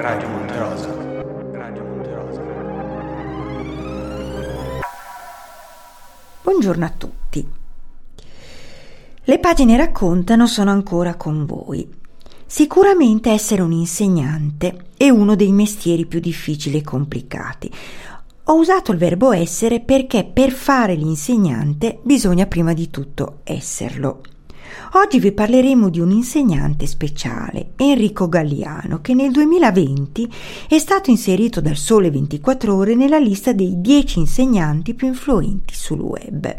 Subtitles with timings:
[0.00, 0.88] Radio Monterosa.
[1.52, 2.42] Radio Monterosa.
[6.40, 7.46] Buongiorno a tutti.
[9.24, 11.86] Le pagine raccontano sono ancora con voi.
[12.46, 17.70] Sicuramente essere un insegnante è uno dei mestieri più difficili e complicati.
[18.44, 24.22] Ho usato il verbo essere perché per fare l'insegnante bisogna prima di tutto esserlo.
[24.92, 30.32] Oggi vi parleremo di un insegnante speciale, Enrico Galliano, che nel 2020
[30.68, 36.00] è stato inserito dal Sole 24 Ore nella lista dei 10 insegnanti più influenti sul
[36.00, 36.54] web.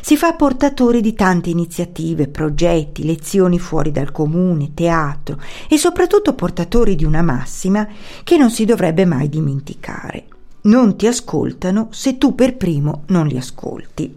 [0.00, 5.38] Si fa portatore di tante iniziative, progetti, lezioni fuori dal comune, teatro
[5.68, 7.86] e soprattutto portatore di una massima
[8.24, 10.24] che non si dovrebbe mai dimenticare.
[10.62, 14.12] Non ti ascoltano se tu per primo non li ascolti.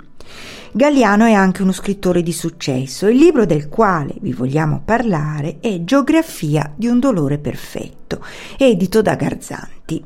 [0.71, 3.07] Galliano è anche uno scrittore di successo.
[3.07, 8.23] Il libro del quale vi vogliamo parlare è Geografia di un dolore perfetto,
[8.57, 10.03] edito da Garzanti.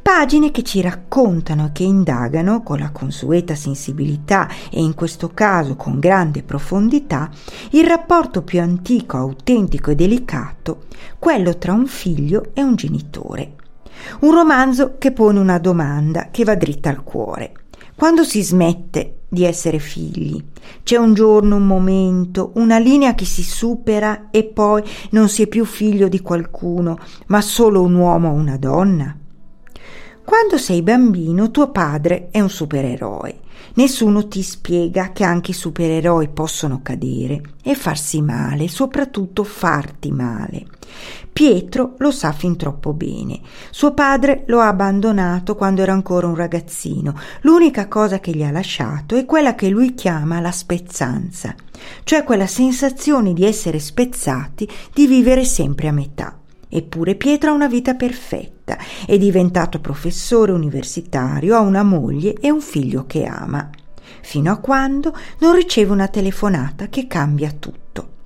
[0.00, 5.76] Pagine che ci raccontano e che indagano con la consueta sensibilità e in questo caso
[5.76, 7.30] con grande profondità
[7.72, 10.86] il rapporto più antico, autentico e delicato,
[11.18, 13.54] quello tra un figlio e un genitore.
[14.20, 17.52] Un romanzo che pone una domanda che va dritta al cuore.
[17.98, 20.40] Quando si smette di essere figli,
[20.84, 25.48] c'è un giorno, un momento, una linea che si supera e poi non si è
[25.48, 29.18] più figlio di qualcuno, ma solo un uomo o una donna?
[30.28, 33.40] Quando sei bambino tuo padre è un supereroe.
[33.76, 40.66] Nessuno ti spiega che anche i supereroi possono cadere e farsi male, soprattutto farti male.
[41.32, 43.40] Pietro lo sa fin troppo bene.
[43.70, 47.14] Suo padre lo ha abbandonato quando era ancora un ragazzino.
[47.40, 51.54] L'unica cosa che gli ha lasciato è quella che lui chiama la spezzanza,
[52.04, 56.38] cioè quella sensazione di essere spezzati, di vivere sempre a metà.
[56.68, 62.60] Eppure Pietro ha una vita perfetta, è diventato professore universitario, ha una moglie e un
[62.60, 63.70] figlio che ama,
[64.22, 68.16] fino a quando non riceve una telefonata che cambia tutto.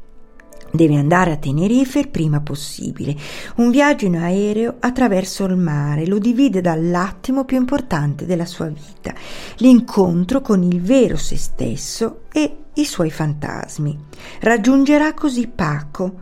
[0.75, 3.15] Deve andare a Tenerife il prima possibile.
[3.57, 9.13] Un viaggio in aereo attraverso il mare lo divide dall'attimo più importante della sua vita,
[9.57, 13.99] l'incontro con il vero se stesso e i suoi fantasmi.
[14.41, 16.21] Raggiungerà così Paco,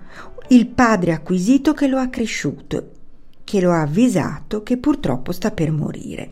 [0.53, 2.91] il padre acquisito che lo ha cresciuto,
[3.45, 6.31] che lo ha avvisato che purtroppo sta per morire.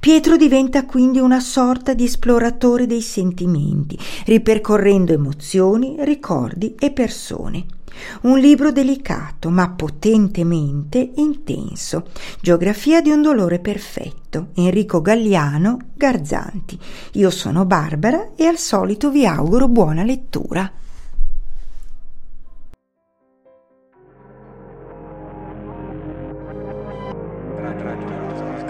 [0.00, 7.64] Pietro diventa quindi una sorta di esploratore dei sentimenti, ripercorrendo emozioni, ricordi e persone.
[8.22, 12.06] Un libro delicato ma potentemente intenso.
[12.40, 14.48] Geografia di un dolore perfetto.
[14.54, 16.76] Enrico Galliano, Garzanti.
[17.12, 20.72] Io sono Barbara e al solito vi auguro buona lettura.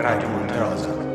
[0.03, 1.10] Radio Monterosa.